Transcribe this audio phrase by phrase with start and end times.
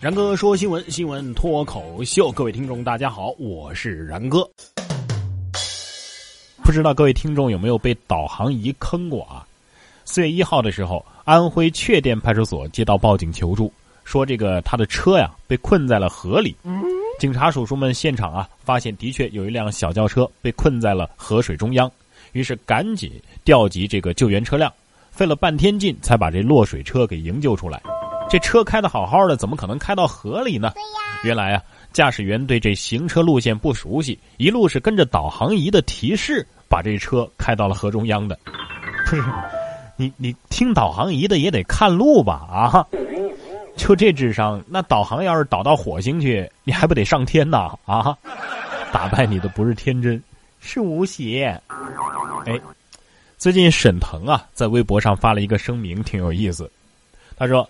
[0.00, 2.30] 然哥说新闻，新闻脱口秀。
[2.30, 4.48] 各位听众，大家好，我是然哥。
[6.62, 9.44] 不知道各位听众有没有被导航仪坑过啊？
[10.04, 13.72] 四月一号的时候，安徽确店派出所接到报警求助，
[14.04, 16.54] 说这个他的车呀被困在了河里。
[17.18, 21.90] 警察叔叔们现场啊，发现的确有一辆小轿车被困在了河水中央，
[22.30, 24.72] 于是赶紧调集这个救援车辆，
[25.10, 27.82] 费了半天劲才把这落水车给营救出来。
[28.30, 30.70] 这车开的好好的，怎么可能开到河里呢？
[30.74, 31.62] 对呀，原来啊，
[31.94, 38.38] 驾驶员对这行车路线不熟悉，一路是跟着导航仪的提示，把这车开到了河中央的。
[39.06, 39.24] 不是，
[39.96, 42.34] 你你听导航仪的也得看路吧？
[42.50, 42.86] 啊，
[43.76, 47.72] 就这智商，那导航要是导到火星去，你还不得上天呐？
[47.86, 48.14] 啊，
[48.92, 50.22] 打败你的不是天真，
[50.60, 51.58] 是无邪。
[52.44, 52.60] 哎，
[53.38, 56.70] 最近沈腾啊，在微博上发了一个声明，挺有意思。
[57.34, 57.66] 他说。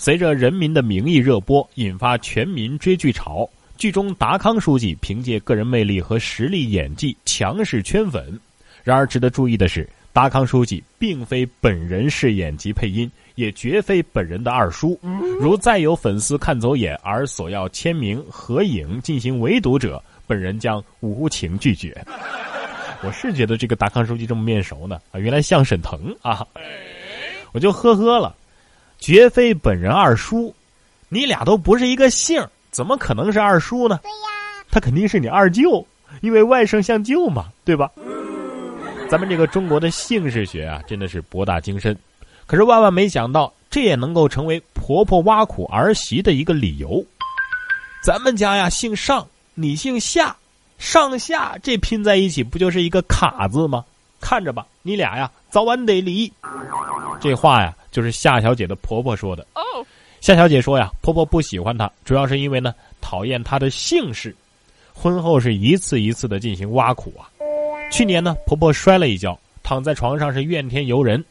[0.00, 3.50] 随着《人民的名义》热播，引发全民追剧潮。
[3.76, 8.38] 剧中达康书记凭借个人魅力和实力演技强势圈粉。
[8.84, 14.96] 然而，值得注意的是，达康书记并非本人饰演及配音，也绝非本人的二叔。
[15.40, 21.92] 如再有粉丝看走眼而索要签名、合影进行围堵者，本人将无情拒绝。
[23.02, 26.46] 我是觉得这个达康书记这么面熟呢啊，原来像沈腾啊，
[27.50, 28.32] 我就呵呵了。
[28.98, 30.54] 绝非本人二叔，
[31.08, 33.98] 你俩都不是一个姓怎么可能是二叔呢？
[34.02, 35.86] 对呀，他肯定是你二舅，
[36.20, 37.90] 因为外甥像舅嘛，对吧？
[39.08, 41.96] 咱们这个中国的姓氏学啊，真的是博大精深。
[42.46, 47.04] 可是万万没想到，这也能够成为婆婆挖苦儿媳的一个理由。
[48.02, 50.36] 咱们家呀姓上，你姓下，
[50.78, 53.84] 上下这拼在一起不就是一个卡字吗？
[54.20, 56.32] 看着吧，你俩呀早晚得离。
[57.20, 57.74] 这话呀。
[57.90, 59.44] 就是夏小姐的婆婆说的。
[59.54, 59.62] 哦，
[60.20, 64.32] 夏小姐说呀，婆婆不喜欢她，主要是因为呢讨厌她的姓氏。
[64.92, 67.26] 婚后是一次一次的进行挖苦啊。
[67.90, 71.24] 去年呢，婆婆摔了一跤，躺在床上是怨天尤人。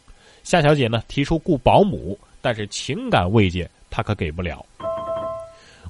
[0.44, 4.66] 夏小姐呢提出雇保姆，但是情感慰藉她可给不了。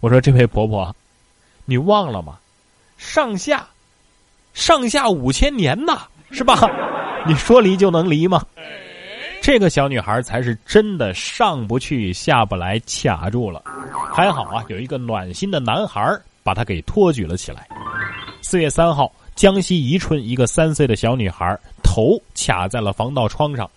[0.02, 0.94] 我说这位婆婆，
[1.64, 2.38] 你忘了吗？
[2.98, 3.66] 上下，
[4.54, 6.60] 上下五千年呐，是吧？
[7.28, 8.42] 你说离就能离吗？
[9.42, 13.62] 这个小女孩才是真的上不去下不来，卡住了。
[14.14, 17.68] 还好啊，有一个暖心的男孩把她给托举了起来。
[18.42, 23.70] 四月三号，江西宜春一个三岁的小女孩头卡在了防盗窗上，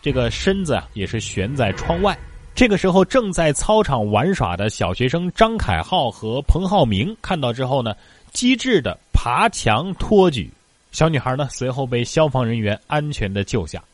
[0.00, 2.16] 这个身子啊也是悬在窗外。
[2.54, 7.94] 这个时候，正在操场玩耍的小学生张凯浩和彭浩明看到之后呢，
[8.32, 10.50] 机智的爬墙托举
[10.96, 13.84] 小女孩呢，随后被消防人员安全的救下。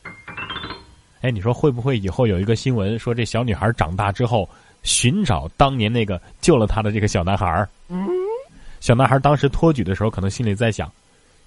[1.19, 4.47] 哎，你说会不会以后有一个新闻说这小女孩长大之后
[4.83, 7.67] 寻找当年那个救了她的这个小男孩？
[7.89, 8.07] 嗯，
[8.79, 10.89] 小男孩当时托举的时候，可能心里在想：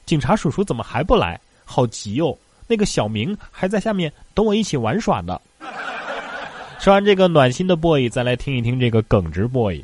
[0.04, 1.40] 警察叔叔怎么还不来？
[1.64, 2.36] 好急哦！
[2.68, 5.40] 那个小明还在下面等我一起玩耍呢。
[6.78, 9.82] 说完这个暖心的 boy，再来听一听这个耿直 boy。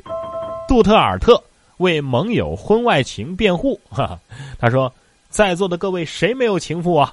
[0.67, 1.43] 杜特尔特
[1.77, 4.19] 为盟友婚外情辩护，哈哈，
[4.59, 4.93] 他说
[5.33, 7.11] ：“在座的各位，谁没有情妇啊？”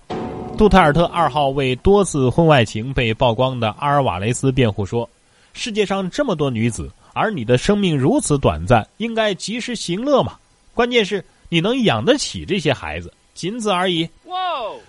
[0.58, 5.08] 杜特尔特二号为多次婚外情被曝光的阿尔瓦雷斯辩护说
[5.54, 10.34] ：“世界上这么多女子，而你的生命如此短暂，应该及时行乐嘛。
[10.74, 14.36] 关键是你能养得起这些孩子，仅此而已。”哇！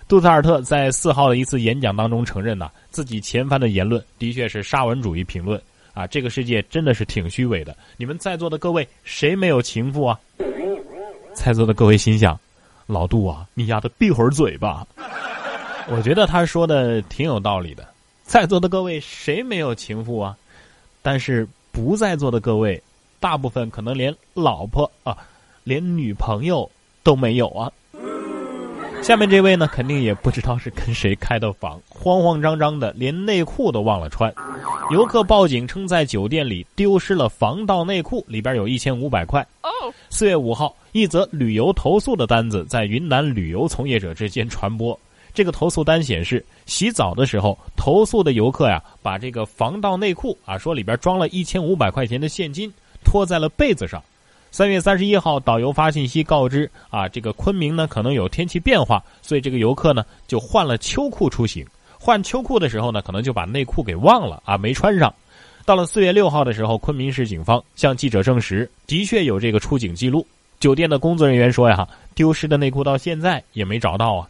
[0.06, 5.58] 杜特尔特在四号的一次演讲当中承认呐，自己前番的言论的确是沙文主义评论
[5.94, 6.06] 啊。
[6.06, 7.74] 这个世界真的是挺虚伪的。
[7.96, 10.20] 你们在座的各位，谁没有情妇啊？
[11.32, 12.38] 在座的各位心想：
[12.86, 14.86] 老杜啊，你丫的闭会儿嘴吧！
[15.88, 17.86] 我觉得他说的挺有道理的，
[18.24, 20.36] 在座的各位谁没有情妇啊？
[21.02, 22.80] 但是不在座的各位，
[23.18, 25.16] 大部分可能连老婆啊，
[25.64, 26.70] 连女朋友
[27.02, 27.72] 都没有啊。
[29.02, 34.32] 下面这位呢，肯定也不知道是跟谁开的房，慌慌张张的，连内裤都忘了穿。
[34.90, 39.44] 游客报警称在酒店里丢失了防盗内裤，里边有一千五百块。
[40.08, 44.98] 四月五号，一则旅游投诉的单子在云南旅游从业者之间传播。
[45.32, 52.70] 这个投诉单显示，洗澡的时候，投诉的游客呀，把这个防盗内裤啊，说里边装了一千五百块钱的现金，
[53.02, 54.02] 拖在了被子上。
[54.50, 61.66] 三月三十一号，导游发信息告知啊，这个昆明呢可能有天气变化，所以这个游客呢就换了秋裤出行。
[61.98, 65.14] 换秋裤的时候呢，可能就把内裤给忘了啊，没穿上。
[65.64, 70.26] 到了四月六号的时候，昆明市警方向记者证实，的确有这个出警记录。
[70.62, 74.28] 酒店的工作人员说呀，丢失的内裤到现在也没找到啊。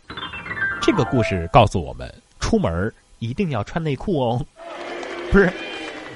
[0.81, 4.43] 这个故事告诉我们，出门一定要穿内裤哦。
[5.31, 5.53] 不是，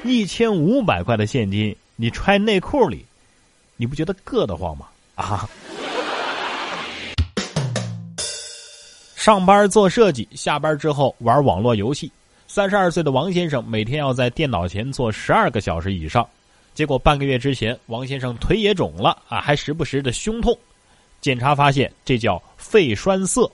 [0.05, 3.05] 一千五百块的现金，你揣内裤里，
[3.77, 4.87] 你不觉得硌得慌吗？
[5.17, 5.47] 啊！
[9.17, 12.11] 上班做设计，下班之后玩网络游戏。
[12.47, 16.27] 三十二岁的王先生每天要在电脑前坐十二个小时以上，
[16.77, 20.55] 结果半个月之前，王先生腿也肿了啊，还时不时的胸痛。
[21.23, 23.51] 检查发现这叫肺栓塞，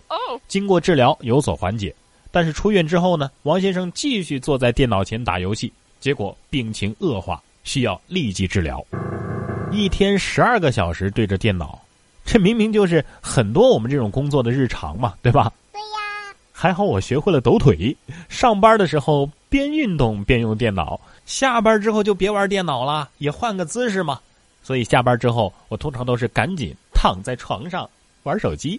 [0.49, 1.95] 经过治疗有所缓解。
[2.33, 8.85] 但是出院之后呢，王先生继续坐在电脑前打游戏，结果病情恶化，需要立即治疗。
[9.71, 11.81] 一天十二个小时对着电脑，
[12.25, 15.53] 这明明就是很多我们这种工作的日常嘛，对吧？
[15.73, 17.97] 对呀还好我学会了抖腿，
[18.29, 21.01] 上班的时候边运动边用电脑，
[21.33, 24.21] 下班之后就别玩电脑了，也换个姿势嘛。
[24.63, 27.89] 所以下班之后，我通常都是赶紧躺在床上
[28.25, 28.79] 玩手机。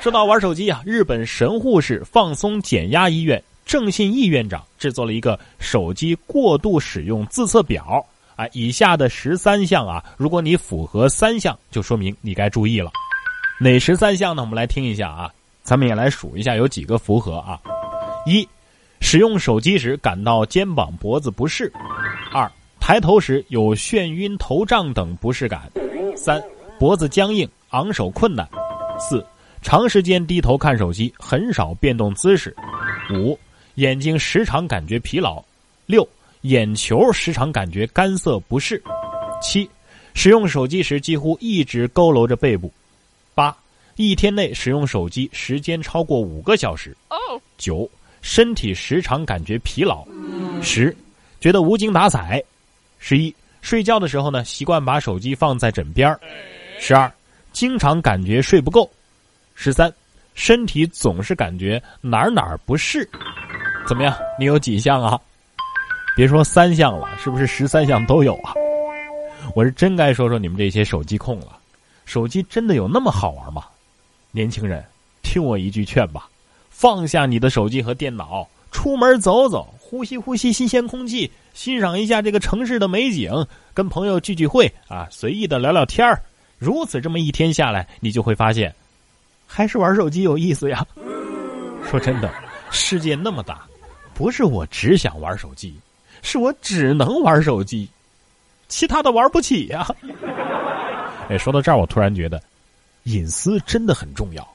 [0.00, 8.04] 说到玩手机啊，日本神户市放松减压医院郑信义院长制作了一个手机过度使用自测表
[8.34, 12.90] 啊，以下的十三项啊，如果你符合三项，就说明你该注意了。
[13.60, 14.42] 哪十三项呢？
[14.42, 15.30] 我们来听一下啊。
[15.62, 17.60] 咱们也来数一下有几个符合啊：
[18.26, 18.46] 一，
[19.04, 21.70] 使用手机时感到肩膀、脖子不适；
[22.32, 25.60] 二，抬头时有眩晕、头胀等不适感；
[26.16, 26.42] 三，
[26.78, 28.46] 脖子僵硬、昂首困难；
[28.98, 29.24] 四，
[29.60, 32.50] 长时间低头看手机，很少变动姿势；
[33.14, 33.38] 五，
[33.74, 35.44] 眼睛时常感觉疲劳；
[35.84, 36.08] 六，
[36.40, 38.78] 眼球时常感觉干涩不适；
[39.38, 39.68] 七，
[40.14, 42.70] 使用手机时几乎一直佝偻着背部；
[43.34, 43.54] 八。
[43.96, 46.96] 一天内使用手机时间超过五个小时。
[47.58, 47.88] 九，
[48.24, 50.02] 身体时常感觉疲劳。
[50.62, 50.96] 十，
[51.40, 52.42] 觉得无精打采。
[52.98, 56.18] 十一，睡觉的时候呢，习惯把手机放在枕边
[56.80, 57.12] 十二，
[57.52, 58.90] 经常感觉睡不够。
[59.54, 59.92] 十三，
[60.34, 63.06] 身体总是感觉哪儿哪儿不适。
[63.86, 64.16] 怎么样？
[64.38, 65.20] 你有几项啊？
[66.16, 68.54] 别说三项了，是不是十三项都有啊？
[69.54, 71.58] 我是真该说说你们这些手机控了。
[72.06, 73.64] 手机真的有那么好玩吗？
[74.30, 74.82] 年轻人，
[75.22, 76.26] 听我一句劝吧，
[76.76, 83.32] 放下你的手机和电脑，出门走走，呼吸呼吸新鲜空气，欣赏一下这个城市的美景，
[83.72, 86.20] 跟朋友聚聚会啊，随意的聊聊天儿。
[86.58, 88.74] 如此这么一天下来，你就会发现，
[89.46, 90.84] 还是玩手机有意思呀。
[91.88, 92.28] 说真的，
[92.72, 93.64] 世界那么大，
[94.12, 95.74] 不是我只想玩手机，
[96.22, 97.88] 是我只能玩手机，
[98.66, 99.86] 其他的玩不起呀。
[101.30, 102.42] 哎，说到这儿，我突然觉得。
[103.04, 104.53] 隐私真的很重要，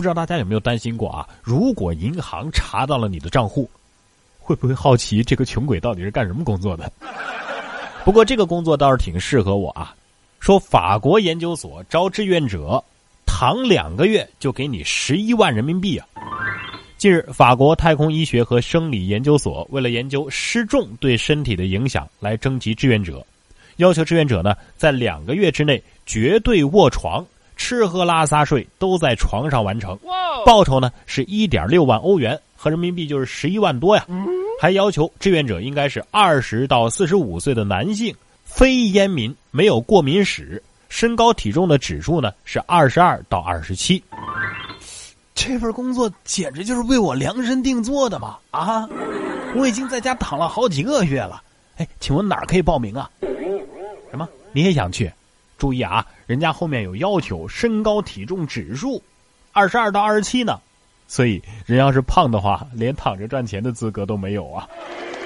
[0.00, 1.28] 不知道大家有没有担心过啊？
[1.42, 3.68] 如果银行查到了你的账户，
[4.38, 6.90] 会不会好奇这个穷鬼到底是干什么工作的？
[8.02, 9.94] 不过这个工作倒是挺适合我啊。
[10.38, 12.82] 说法国研究所招志愿者，
[13.26, 16.06] 躺两个月就给你十一万人民币啊！
[16.96, 23.22] 近日，法国太空医学和生理研究所为了研究失重对身体的影响，来征集志愿者，
[23.76, 27.22] 要求志愿者呢在两个月之内绝对卧床。
[27.60, 29.96] 吃喝拉撒睡都在床上完成，
[30.46, 34.06] 报酬呢是一点六万欧元，合人民币就是十一万多呀。
[34.58, 44.02] 还要求志愿者应该是二十到四十五岁的男性，非烟民，没有过敏史，身高体重的指数呢是二十二到二十七。
[45.34, 48.38] 这份工作简直就是为我量身定做的嘛！
[48.52, 48.88] 啊，
[49.54, 51.42] 我已经在家躺了好几个月了。
[51.76, 53.10] 哎，请问哪儿可以报名啊？
[54.10, 54.26] 什么？
[54.50, 55.12] 你也想去？
[55.56, 59.02] 注意啊，人家后面有要求，身高体重指数
[59.50, 60.60] 二十二到二十七呢，
[61.08, 64.64] 所以人要是胖的话，连躺着赚钱的资格都没有啊。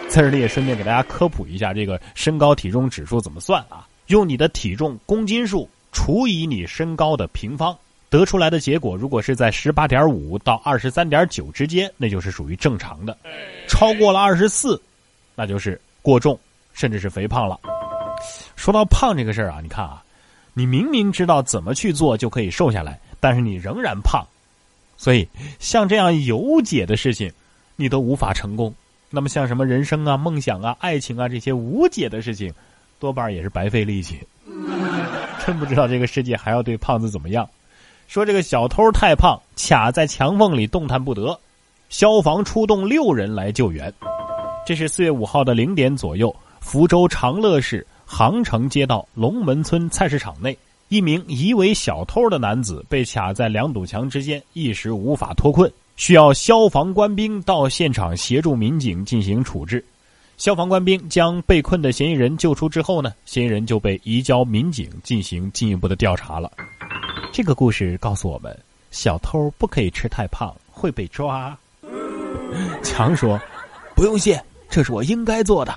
[0.08, 3.86] 在这里也顺便给大家科普一下，这个身高体重指数怎么算啊？
[4.06, 7.76] 用你的体重公斤数除以你身高的平方，
[8.08, 13.12] 得出来的结果，如果是在十八点五到二十三点九之间，那就是属于正常的；
[13.68, 14.80] 超过了二十四，
[15.34, 16.40] 那就是过重，
[16.72, 17.60] 甚至是肥胖了。
[18.56, 20.00] 说到胖这个事儿啊，你看啊。
[20.54, 24.24] 你明明知道怎么去做就可以瘦下来，但是你仍然胖，
[24.96, 27.30] 所以像这样有解的事情，
[27.76, 28.72] 你都无法成功。
[29.10, 32.52] 那么像什么人生啊、梦想啊、爱情啊这些无解的事情，
[32.98, 34.18] 多半也是白费力气。
[35.44, 37.48] 真不知道这个世界还要对胖子怎么样。
[38.06, 41.38] 说这个小偷太胖，卡在墙缝里动弹不得，
[41.88, 43.92] 消防出动六人来救援。
[44.66, 47.86] 这是四月五号的零点左右，福州长乐市。
[48.16, 50.56] 杭城街道龙门村菜市场内，
[50.88, 59.84] 一名疑为小偷的男子被卡在两堵墙之间，一时无法脱困，需要消防官兵到现场协助民警进行处置。
[60.36, 66.48] 消防官兵将被困的嫌疑人救出之后呢，嫌疑人就被移交民警进行进一步的调查了。
[67.32, 68.56] 这个故事告诉我们，
[68.92, 71.58] 小偷不可以吃太胖，会被抓。
[72.84, 73.40] 强说
[73.96, 74.40] ：“不用谢，
[74.70, 75.76] 这是我应该做的。”